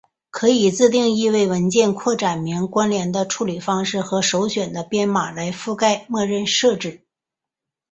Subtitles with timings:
[0.31, 7.05] 可以自定义文件扩展名关联的处理方式和首选的编码来覆盖默认设置。